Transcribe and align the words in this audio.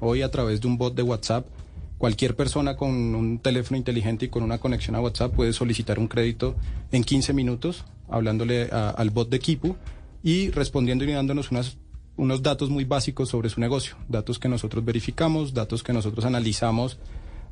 Hoy 0.00 0.22
a 0.22 0.30
través 0.30 0.60
de 0.60 0.68
un 0.68 0.78
bot 0.78 0.94
de 0.94 1.02
WhatsApp, 1.02 1.46
cualquier 1.98 2.36
persona 2.36 2.76
con 2.76 2.90
un 3.14 3.38
teléfono 3.40 3.76
inteligente 3.76 4.26
y 4.26 4.28
con 4.28 4.42
una 4.42 4.58
conexión 4.58 4.94
a 4.96 5.00
WhatsApp 5.00 5.34
puede 5.34 5.52
solicitar 5.52 5.98
un 5.98 6.06
crédito 6.08 6.54
en 6.92 7.02
15 7.02 7.32
minutos, 7.32 7.84
hablándole 8.08 8.68
a- 8.70 8.90
al 8.90 9.10
bot 9.10 9.28
de 9.28 9.40
Kipu 9.40 9.76
y 10.22 10.50
respondiendo 10.50 11.04
y 11.04 11.12
dándonos 11.12 11.50
unas, 11.50 11.76
unos 12.16 12.42
datos 12.42 12.70
muy 12.70 12.84
básicos 12.84 13.28
sobre 13.28 13.48
su 13.50 13.60
negocio, 13.60 13.96
datos 14.08 14.38
que 14.38 14.48
nosotros 14.48 14.84
verificamos, 14.84 15.54
datos 15.54 15.82
que 15.82 15.92
nosotros 15.92 16.24
analizamos 16.24 16.98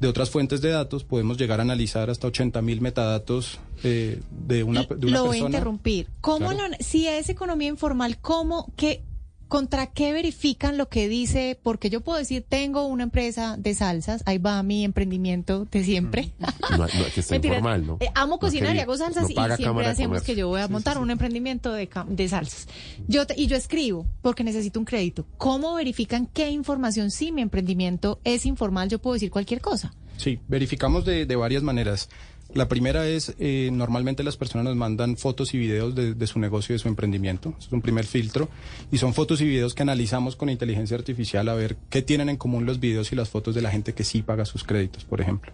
de 0.00 0.08
otras 0.08 0.30
fuentes 0.30 0.60
de 0.60 0.70
datos, 0.70 1.04
podemos 1.04 1.38
llegar 1.38 1.60
a 1.60 1.62
analizar 1.62 2.10
hasta 2.10 2.26
80 2.26 2.60
mil 2.60 2.80
metadatos 2.80 3.60
eh, 3.84 4.20
de 4.46 4.64
una, 4.64 4.82
de 4.82 5.06
una 5.06 5.18
lo 5.18 5.26
voy 5.26 5.36
a 5.36 5.40
persona. 5.42 5.48
interrumpir. 5.50 6.08
¿Cómo 6.20 6.48
Claro. 6.50 6.68
lo- 6.68 6.76
si 6.80 7.06
es 7.06 7.28
economía 7.28 7.68
informal, 7.68 8.18
cómo, 8.20 8.72
qué, 8.76 9.04
contra 9.52 9.86
qué 9.88 10.14
verifican 10.14 10.78
lo 10.78 10.88
que 10.88 11.08
dice? 11.10 11.58
Porque 11.62 11.90
yo 11.90 12.00
puedo 12.00 12.18
decir, 12.18 12.42
tengo 12.48 12.86
una 12.86 13.02
empresa 13.02 13.56
de 13.58 13.74
salsas, 13.74 14.22
ahí 14.24 14.38
va 14.38 14.62
mi 14.62 14.82
emprendimiento 14.82 15.66
de 15.70 15.84
siempre. 15.84 16.32
No, 16.70 16.78
no, 16.78 16.86
que 17.14 17.20
está 17.20 17.34
Mentira. 17.34 17.56
informal, 17.56 17.86
¿no? 17.86 17.98
Eh, 18.00 18.08
amo 18.14 18.36
No 18.36 18.38
cocinar 18.38 18.74
y 18.74 18.78
hago 18.78 18.96
salsas 18.96 19.24
no 19.24 19.28
y 19.28 19.56
siempre 19.56 19.86
hacemos 19.86 20.22
que 20.22 20.34
yo 20.36 20.48
voy 20.48 20.60
a 20.60 20.62
Sí, 20.62 20.68
sí, 20.68 20.72
montar 20.72 20.94
sí. 20.96 21.00
un 21.02 21.10
emprendimiento 21.10 21.70
de, 21.74 21.86
de 22.08 22.28
salsas. 22.30 22.66
Yo 23.08 23.26
te- 23.26 23.38
y 23.38 23.46
yo 23.46 23.56
escribo 23.58 24.06
porque 24.22 24.42
necesito 24.42 24.78
un 24.80 24.86
crédito. 24.86 25.26
¿Cómo 25.36 25.74
verifican 25.74 26.26
qué 26.32 26.48
información 26.50 27.10
si 27.10 27.30
mi 27.30 27.42
emprendimiento 27.42 28.20
es 28.24 28.46
informal? 28.46 28.88
Yo 28.88 29.00
puedo 29.00 29.12
decir 29.12 29.30
cualquier 29.30 29.60
cosa. 29.60 29.92
Sí, 30.16 30.40
verificamos 30.48 31.04
de, 31.04 31.26
de 31.26 31.36
varias 31.36 31.62
maneras. 31.62 32.08
La 32.54 32.68
primera 32.68 33.08
es, 33.08 33.34
eh, 33.38 33.70
normalmente 33.72 34.22
las 34.22 34.36
personas 34.36 34.66
nos 34.66 34.76
mandan 34.76 35.16
fotos 35.16 35.54
y 35.54 35.58
videos 35.58 35.94
de, 35.94 36.26
su 36.26 36.38
negocio 36.38 36.74
y 36.74 36.74
de 36.74 36.78
su 36.80 36.88
emprendimiento. 36.88 37.54
Es 37.58 37.72
un 37.72 37.80
primer 37.80 38.04
filtro. 38.04 38.50
Y 38.90 38.98
son 38.98 39.14
fotos 39.14 39.40
y 39.40 39.46
videos 39.46 39.74
que 39.74 39.82
analizamos 39.82 40.36
con 40.36 40.50
inteligencia 40.50 40.96
artificial 40.96 41.48
a 41.48 41.54
ver 41.54 41.76
qué 41.88 42.02
tienen 42.02 42.28
en 42.28 42.36
común 42.36 42.66
los 42.66 42.78
videos 42.78 43.10
y 43.10 43.16
las 43.16 43.30
fotos 43.30 43.54
de 43.54 43.62
la 43.62 43.70
gente 43.70 43.94
que 43.94 44.04
sí 44.04 44.22
paga 44.22 44.44
sus 44.44 44.64
créditos, 44.64 45.04
por 45.04 45.22
ejemplo. 45.22 45.52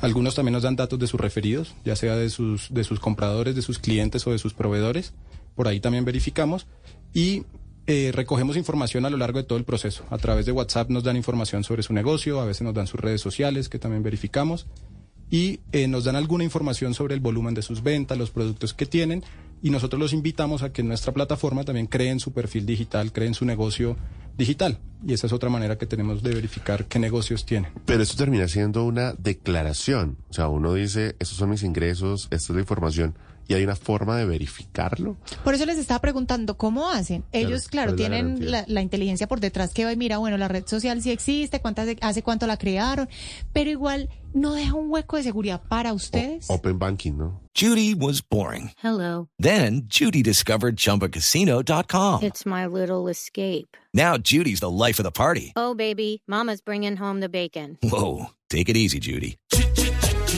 Algunos 0.00 0.34
también 0.34 0.54
nos 0.54 0.62
dan 0.62 0.76
datos 0.76 0.98
de 0.98 1.06
sus 1.06 1.20
referidos, 1.20 1.74
ya 1.84 1.96
sea 1.96 2.16
de 2.16 2.30
sus, 2.30 2.72
de 2.72 2.84
sus 2.84 2.98
compradores, 2.98 3.54
de 3.54 3.62
sus 3.62 3.78
clientes 3.78 4.26
o 4.26 4.32
de 4.32 4.38
sus 4.38 4.54
proveedores. 4.54 5.12
Por 5.54 5.68
ahí 5.68 5.80
también 5.80 6.06
verificamos. 6.06 6.66
Y 7.12 7.42
eh, 7.86 8.10
recogemos 8.14 8.56
información 8.56 9.06
a 9.06 9.10
lo 9.10 9.16
largo 9.16 9.38
de 9.38 9.44
todo 9.44 9.58
el 9.58 9.64
proceso. 9.64 10.04
A 10.10 10.18
través 10.18 10.46
de 10.46 10.52
WhatsApp 10.52 10.88
nos 10.88 11.04
dan 11.04 11.16
información 11.16 11.64
sobre 11.64 11.82
su 11.82 11.92
negocio, 11.92 12.40
a 12.40 12.44
veces 12.44 12.62
nos 12.62 12.74
dan 12.74 12.86
sus 12.86 13.00
redes 13.00 13.20
sociales, 13.20 13.68
que 13.68 13.78
también 13.78 14.02
verificamos, 14.02 14.66
y 15.30 15.60
eh, 15.72 15.88
nos 15.88 16.04
dan 16.04 16.16
alguna 16.16 16.44
información 16.44 16.94
sobre 16.94 17.14
el 17.14 17.20
volumen 17.20 17.54
de 17.54 17.62
sus 17.62 17.82
ventas, 17.82 18.16
los 18.16 18.30
productos 18.30 18.74
que 18.74 18.86
tienen, 18.86 19.24
y 19.62 19.70
nosotros 19.70 19.98
los 20.00 20.12
invitamos 20.12 20.62
a 20.62 20.72
que 20.72 20.82
en 20.82 20.88
nuestra 20.88 21.12
plataforma 21.12 21.64
también 21.64 21.86
creen 21.86 22.20
su 22.20 22.32
perfil 22.32 22.64
digital, 22.64 23.12
creen 23.12 23.34
su 23.34 23.44
negocio 23.44 23.96
digital. 24.36 24.78
Y 25.04 25.12
esa 25.12 25.26
es 25.26 25.32
otra 25.32 25.50
manera 25.50 25.76
que 25.76 25.86
tenemos 25.86 26.22
de 26.22 26.34
verificar 26.34 26.86
qué 26.86 26.98
negocios 26.98 27.44
tienen. 27.44 27.72
Pero 27.84 28.02
esto 28.02 28.16
termina 28.16 28.46
siendo 28.48 28.84
una 28.84 29.12
declaración. 29.14 30.16
O 30.30 30.32
sea, 30.32 30.48
uno 30.48 30.74
dice, 30.74 31.16
estos 31.18 31.38
son 31.38 31.50
mis 31.50 31.64
ingresos, 31.64 32.28
esta 32.30 32.52
es 32.52 32.56
la 32.56 32.60
información, 32.60 33.14
y 33.48 33.54
hay 33.54 33.64
una 33.64 33.74
forma 33.74 34.16
de 34.18 34.26
verificarlo. 34.26 35.16
Por 35.42 35.54
eso 35.54 35.66
les 35.66 35.78
estaba 35.78 36.00
preguntando 36.00 36.56
cómo 36.56 36.88
hacen. 36.90 37.24
Ellos, 37.32 37.66
claro, 37.68 37.94
Claro, 37.94 37.96
¿cuál 37.96 38.00
es 38.00 38.10
la 38.10 38.16
tienen 38.16 38.26
garantía? 38.34 38.50
la, 38.50 38.64
la 38.74 38.82
inteligencia 38.82 39.26
por 39.26 39.40
detrás 39.40 39.72
que 39.72 39.84
va 39.84 39.92
y 39.92 39.96
mira, 39.96 40.18
bueno, 40.18 40.36
la 40.36 40.48
red 40.48 40.66
social 40.66 41.00
sí 41.02 41.10
existe, 41.10 41.60
cuántas 41.60 41.88
hace 42.02 42.22
cuánto 42.22 42.46
la 42.46 42.56
crearon, 42.58 43.08
pero 43.52 43.70
igual 43.70 44.08
no 44.34 44.52
deja 44.52 44.74
un 44.74 44.90
hueco 44.90 45.16
de 45.16 45.22
seguridad 45.22 45.62
para 45.68 45.92
ustedes. 45.94 46.50
Open 46.50 46.78
banking, 46.78 47.16
¿no? 47.16 47.40
Judy 47.58 47.94
was 47.94 48.20
boring. 48.28 48.70
Hello. 48.82 49.28
Then 49.40 49.88
Judy 49.88 50.22
discovered 50.22 50.76
ChumbaCasino.com. 50.76 52.22
It's 52.22 52.44
my 52.46 52.66
little 52.66 53.08
escape. 53.08 53.76
Now 53.94 54.16
Judy's 54.18 54.60
the 54.60 54.70
life 54.70 54.98
of 55.00 55.04
the 55.04 55.10
party. 55.10 55.52
Oh, 55.56 55.74
baby, 55.74 56.22
Mama's 56.28 56.60
bringing 56.60 56.96
home 56.96 57.20
the 57.20 57.28
bacon. 57.28 57.78
Whoa, 57.82 58.26
take 58.50 58.68
it 58.68 58.76
easy, 58.76 59.00
Judy. 59.00 59.38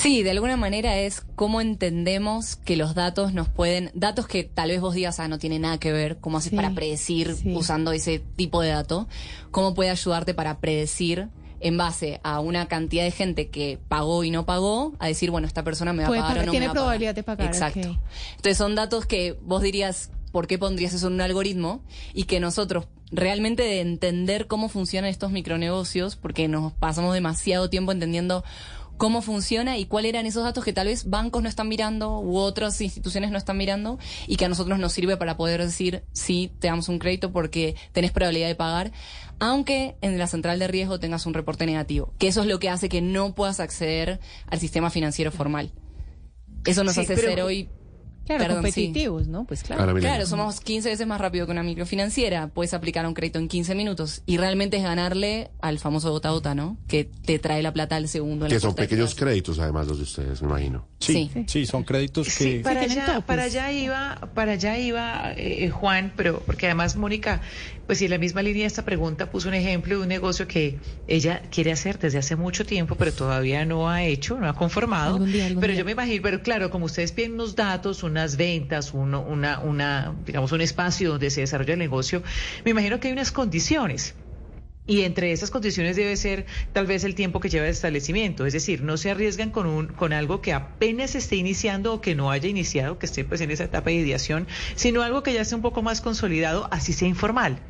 Sí, 0.00 0.22
de 0.22 0.30
alguna 0.30 0.56
manera 0.56 0.96
es 0.98 1.22
cómo 1.34 1.60
entendemos 1.60 2.56
que 2.56 2.76
los 2.76 2.94
datos 2.94 3.34
nos 3.34 3.48
pueden, 3.48 3.90
datos 3.94 4.26
que 4.28 4.44
tal 4.44 4.70
vez 4.70 4.80
vos 4.80 4.94
digas, 4.94 5.18
ah, 5.20 5.28
no 5.28 5.38
tiene 5.38 5.58
nada 5.58 5.78
que 5.78 5.92
ver, 5.92 6.18
cómo 6.18 6.38
haces 6.38 6.50
Sí, 6.50 6.56
para 6.56 6.70
predecir 6.72 7.34
sí. 7.34 7.54
usando 7.54 7.92
ese 7.92 8.20
tipo 8.36 8.60
de 8.62 8.68
dato, 8.70 9.08
cómo 9.50 9.74
puede 9.74 9.90
ayudarte 9.90 10.34
para 10.34 10.58
predecir 10.60 11.28
en 11.60 11.76
base 11.76 12.20
a 12.22 12.38
una 12.38 12.68
cantidad 12.68 13.02
de 13.02 13.10
gente 13.10 13.48
que 13.48 13.80
pagó 13.88 14.22
y 14.22 14.30
no 14.30 14.46
pagó, 14.46 14.94
a 15.00 15.08
decir, 15.08 15.30
bueno, 15.32 15.48
esta 15.48 15.64
persona 15.64 15.92
me 15.92 16.02
va 16.04 16.08
Puede 16.08 16.20
a 16.20 16.22
pagar 16.28 16.42
o 16.42 16.46
no 16.46 16.50
tiene 16.52 16.66
me 16.66 16.68
va 16.68 16.70
a 16.70 16.74
pagar. 16.74 16.84
probabilidad 16.84 17.14
de 17.16 17.22
pagar, 17.24 17.46
Exacto. 17.48 17.98
Entonces 18.36 18.56
son 18.56 18.76
datos 18.76 19.06
que 19.06 19.36
vos 19.42 19.62
dirías, 19.62 20.10
¿por 20.30 20.46
qué 20.46 20.58
pondrías 20.58 20.94
eso 20.94 21.08
en 21.08 21.14
un 21.14 21.20
algoritmo? 21.22 21.80
Y 22.14 22.24
que 22.24 22.38
nosotros 22.38 22.86
realmente 23.10 23.62
de 23.64 23.80
entender 23.80 24.46
cómo 24.46 24.68
funcionan 24.68 25.10
estos 25.10 25.32
micronegocios, 25.32 26.14
porque 26.14 26.46
nos 26.46 26.72
pasamos 26.74 27.14
demasiado 27.14 27.68
tiempo 27.70 27.90
entendiendo 27.90 28.44
cómo 28.98 29.22
funciona 29.22 29.78
y 29.78 29.86
cuáles 29.86 30.10
eran 30.10 30.26
esos 30.26 30.44
datos 30.44 30.64
que 30.64 30.72
tal 30.74 30.88
vez 30.88 31.08
bancos 31.08 31.42
no 31.42 31.48
están 31.48 31.68
mirando 31.68 32.18
u 32.20 32.36
otras 32.36 32.78
instituciones 32.80 33.30
no 33.30 33.38
están 33.38 33.56
mirando 33.56 33.98
y 34.26 34.36
que 34.36 34.44
a 34.44 34.48
nosotros 34.48 34.78
nos 34.78 34.92
sirve 34.92 35.16
para 35.16 35.36
poder 35.38 35.62
decir 35.64 36.04
sí, 36.12 36.52
te 36.58 36.66
damos 36.66 36.88
un 36.90 36.98
crédito 36.98 37.32
porque 37.32 37.74
tenés 37.92 38.10
probabilidad 38.12 38.48
de 38.48 38.54
pagar, 38.56 38.92
aunque 39.38 39.96
en 40.02 40.18
la 40.18 40.26
central 40.26 40.58
de 40.58 40.66
riesgo 40.68 40.98
tengas 41.00 41.24
un 41.26 41.32
reporte 41.34 41.64
negativo, 41.64 42.12
que 42.18 42.28
eso 42.28 42.40
es 42.42 42.46
lo 42.46 42.58
que 42.58 42.68
hace 42.68 42.88
que 42.88 43.00
no 43.00 43.34
puedas 43.34 43.60
acceder 43.60 44.20
al 44.48 44.58
sistema 44.58 44.90
financiero 44.90 45.30
formal. 45.32 45.72
Eso 46.66 46.82
nos 46.84 46.94
Sí, 46.94 47.00
hace 47.02 47.14
pero- 47.14 47.28
ser 47.28 47.42
hoy 47.42 47.68
claro, 48.36 48.44
perdón, 48.44 48.56
sí. 48.58 48.62
competitivos, 48.82 49.26
¿no? 49.26 49.44
Pues 49.44 49.62
claro. 49.62 49.94
Claro, 49.96 50.26
somos 50.26 50.60
15 50.60 50.90
veces 50.90 51.06
más 51.06 51.20
rápido 51.20 51.46
que 51.46 51.52
una 51.52 51.62
microfinanciera. 51.62 52.48
Puedes 52.48 52.74
aplicar 52.74 53.06
un 53.06 53.14
crédito 53.14 53.38
en 53.38 53.48
15 53.48 53.74
minutos. 53.74 54.22
Y 54.26 54.36
realmente 54.36 54.76
es 54.76 54.82
ganarle 54.82 55.50
al 55.60 55.78
famoso 55.78 56.10
gota 56.12 56.28
a 56.28 56.32
gota, 56.32 56.54
¿no? 56.54 56.76
Que 56.86 57.04
te 57.04 57.38
trae 57.38 57.62
la 57.62 57.72
plata 57.72 57.96
al 57.96 58.08
segundo. 58.08 58.46
que 58.46 58.54
la 58.54 58.60
son 58.60 58.74
pequeños 58.74 59.14
créditos, 59.14 59.58
además, 59.58 59.86
los 59.88 59.96
de 59.98 60.04
ustedes, 60.04 60.42
me 60.42 60.48
imagino. 60.48 60.86
Sí, 61.00 61.30
Sí. 61.32 61.44
sí, 61.46 61.66
son 61.66 61.84
créditos 61.84 62.26
que... 62.26 62.32
Sí, 62.44 62.58
para 62.62 62.80
allá, 62.80 63.06
topes. 63.06 63.22
para 63.24 63.42
allá 63.44 63.72
iba, 63.72 64.16
para 64.34 64.52
allá 64.52 64.78
iba 64.78 65.32
eh, 65.32 65.64
eh, 65.64 65.70
Juan, 65.70 66.12
pero 66.16 66.40
porque 66.44 66.66
además 66.66 66.96
Mónica, 66.96 67.40
pues 67.86 67.98
si 67.98 68.06
en 68.06 68.10
la 68.10 68.18
misma 68.18 68.42
línea 68.42 68.62
de 68.62 68.66
esta 68.66 68.84
pregunta 68.84 69.30
puso 69.30 69.48
un 69.48 69.54
ejemplo 69.54 69.96
de 69.96 70.02
un 70.02 70.08
negocio 70.08 70.46
que 70.48 70.78
ella 71.06 71.42
quiere 71.50 71.70
hacer 71.72 71.98
desde 71.98 72.18
hace 72.18 72.34
mucho 72.36 72.66
tiempo, 72.66 72.96
pero 72.96 73.12
todavía 73.12 73.64
no 73.64 73.88
ha 73.88 74.02
hecho, 74.04 74.38
no 74.38 74.48
ha 74.48 74.54
conformado. 74.54 75.14
Algún 75.14 75.32
día, 75.32 75.46
algún 75.46 75.60
pero 75.60 75.72
día. 75.72 75.78
yo 75.80 75.84
me 75.84 75.92
imagino, 75.92 76.20
pero 76.22 76.42
claro, 76.42 76.70
como 76.70 76.86
ustedes 76.86 77.12
piden 77.12 77.34
unos 77.34 77.54
datos, 77.54 78.02
unas 78.18 78.36
ventas, 78.36 78.92
uno, 78.94 79.20
una, 79.22 79.60
una, 79.60 80.14
digamos, 80.26 80.50
un 80.50 80.60
espacio 80.60 81.10
donde 81.10 81.30
se 81.30 81.42
desarrolla 81.42 81.74
el 81.74 81.78
negocio, 81.78 82.22
me 82.64 82.72
imagino 82.72 82.98
que 82.98 83.08
hay 83.08 83.12
unas 83.12 83.30
condiciones. 83.30 84.16
Y 84.88 85.02
entre 85.02 85.32
esas 85.32 85.50
condiciones 85.50 85.96
debe 85.96 86.16
ser 86.16 86.46
tal 86.72 86.86
vez 86.86 87.04
el 87.04 87.14
tiempo 87.14 87.40
que 87.40 87.50
lleva 87.50 87.66
el 87.66 87.72
establecimiento, 87.72 88.46
es 88.46 88.54
decir, 88.54 88.82
no 88.82 88.96
se 88.96 89.10
arriesgan 89.10 89.50
con 89.50 89.66
un 89.66 89.88
con 89.88 90.14
algo 90.14 90.40
que 90.40 90.54
apenas 90.54 91.14
esté 91.14 91.36
iniciando 91.36 91.92
o 91.92 92.00
que 92.00 92.14
no 92.14 92.30
haya 92.30 92.48
iniciado, 92.48 92.98
que 92.98 93.04
esté 93.06 93.22
pues 93.24 93.42
en 93.42 93.50
esa 93.50 93.64
etapa 93.64 93.90
de 93.90 93.96
ideación, 93.96 94.48
sino 94.74 95.02
algo 95.02 95.22
que 95.22 95.34
ya 95.34 95.42
esté 95.42 95.54
un 95.54 95.62
poco 95.62 95.82
más 95.82 96.00
consolidado, 96.00 96.68
así 96.70 96.94
sea 96.94 97.06
informal. 97.06 97.60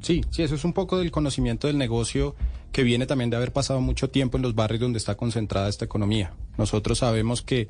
Sí, 0.00 0.22
sí, 0.30 0.44
eso 0.44 0.54
es 0.54 0.64
un 0.64 0.72
poco 0.72 0.98
del 0.98 1.10
conocimiento 1.10 1.66
del 1.66 1.76
negocio 1.76 2.36
que 2.70 2.84
viene 2.84 3.06
también 3.06 3.30
de 3.30 3.36
haber 3.36 3.52
pasado 3.52 3.80
mucho 3.80 4.10
tiempo 4.10 4.36
en 4.36 4.42
los 4.42 4.54
barrios 4.54 4.80
donde 4.80 4.98
está 4.98 5.16
concentrada 5.16 5.68
esta 5.68 5.84
economía. 5.84 6.34
Nosotros 6.56 6.98
sabemos 6.98 7.42
que 7.42 7.68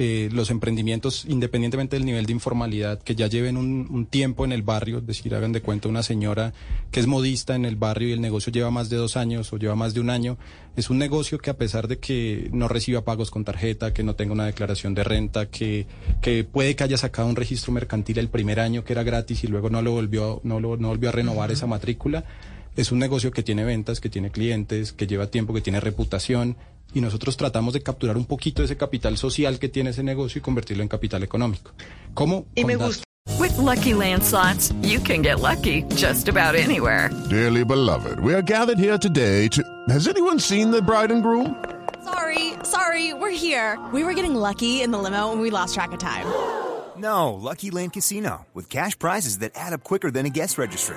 eh, 0.00 0.28
los 0.32 0.50
emprendimientos, 0.50 1.24
independientemente 1.26 1.96
del 1.96 2.06
nivel 2.06 2.24
de 2.24 2.32
informalidad, 2.32 3.02
que 3.02 3.16
ya 3.16 3.26
lleven 3.26 3.56
un, 3.56 3.88
un 3.90 4.06
tiempo 4.06 4.44
en 4.44 4.52
el 4.52 4.62
barrio, 4.62 4.98
es 4.98 5.06
decir, 5.06 5.34
hagan 5.34 5.50
de 5.50 5.60
cuenta 5.60 5.88
una 5.88 6.04
señora 6.04 6.52
que 6.92 7.00
es 7.00 7.08
modista 7.08 7.56
en 7.56 7.64
el 7.64 7.74
barrio 7.74 8.08
y 8.08 8.12
el 8.12 8.20
negocio 8.20 8.52
lleva 8.52 8.70
más 8.70 8.90
de 8.90 8.96
dos 8.96 9.16
años 9.16 9.52
o 9.52 9.56
lleva 9.56 9.74
más 9.74 9.94
de 9.94 10.00
un 10.00 10.10
año, 10.10 10.38
es 10.76 10.88
un 10.90 10.98
negocio 10.98 11.38
que 11.38 11.50
a 11.50 11.56
pesar 11.56 11.88
de 11.88 11.98
que 11.98 12.48
no 12.52 12.68
reciba 12.68 13.04
pagos 13.04 13.32
con 13.32 13.44
tarjeta, 13.44 13.92
que 13.92 14.04
no 14.04 14.14
tenga 14.14 14.32
una 14.32 14.46
declaración 14.46 14.94
de 14.94 15.02
renta, 15.02 15.46
que, 15.46 15.88
que 16.22 16.44
puede 16.44 16.76
que 16.76 16.84
haya 16.84 16.96
sacado 16.96 17.26
un 17.26 17.34
registro 17.34 17.72
mercantil 17.72 18.18
el 18.18 18.28
primer 18.28 18.60
año 18.60 18.84
que 18.84 18.92
era 18.92 19.02
gratis 19.02 19.42
y 19.42 19.48
luego 19.48 19.68
no 19.68 19.82
lo 19.82 19.90
volvió, 19.90 20.40
no 20.44 20.60
lo, 20.60 20.76
no 20.76 20.88
volvió 20.88 21.08
a 21.08 21.12
renovar 21.12 21.50
esa 21.50 21.66
matrícula, 21.66 22.24
es 22.78 22.92
un 22.92 23.00
negocio 23.00 23.32
que 23.32 23.42
tiene 23.42 23.64
ventas, 23.64 24.00
que 24.00 24.08
tiene 24.08 24.30
clientes, 24.30 24.92
que 24.92 25.08
lleva 25.08 25.26
tiempo, 25.26 25.52
que 25.52 25.60
tiene 25.60 25.80
reputación 25.80 26.56
y 26.94 27.00
nosotros 27.00 27.36
tratamos 27.36 27.74
de 27.74 27.82
capturar 27.82 28.16
un 28.16 28.24
poquito 28.24 28.62
de 28.62 28.66
ese 28.66 28.76
capital 28.76 29.16
social 29.18 29.58
que 29.58 29.68
tiene 29.68 29.90
ese 29.90 30.04
negocio 30.04 30.38
y 30.38 30.42
convertirlo 30.42 30.84
en 30.84 30.88
capital 30.88 31.24
económico. 31.24 31.72
¿Cómo? 32.14 32.46
Y 32.54 32.62
Con 32.62 32.68
me 32.68 32.76
gusta. 32.76 33.02
With 33.40 33.56
Lucky 33.58 33.94
Land 33.94 34.22
slots, 34.22 34.72
you 34.80 35.00
can 35.00 35.22
get 35.22 35.40
lucky 35.40 35.82
just 35.96 36.28
about 36.28 36.54
anywhere. 36.54 37.10
Dearly 37.28 37.64
beloved, 37.64 38.20
we 38.20 38.32
are 38.32 38.42
gathered 38.42 38.78
here 38.78 38.96
today 38.96 39.48
to. 39.48 39.60
Has 39.88 40.06
anyone 40.06 40.38
seen 40.38 40.70
the 40.70 40.80
bride 40.80 41.10
and 41.10 41.20
groom? 41.20 41.56
Sorry, 42.04 42.54
sorry, 42.62 43.12
we're 43.12 43.36
here. 43.36 43.76
We 43.92 44.04
were 44.04 44.14
getting 44.14 44.36
lucky 44.36 44.82
in 44.82 44.92
the 44.92 44.98
limo 44.98 45.32
and 45.32 45.40
we 45.40 45.50
lost 45.50 45.74
track 45.74 45.90
of 45.92 45.98
time. 45.98 46.26
No, 46.98 47.34
Lucky 47.34 47.70
Land 47.70 47.92
Casino, 47.92 48.46
with 48.54 48.68
cash 48.68 48.98
prizes 48.98 49.38
that 49.38 49.52
add 49.54 49.72
up 49.72 49.84
quicker 49.84 50.10
than 50.10 50.26
a 50.26 50.30
guest 50.30 50.58
registry. 50.58 50.96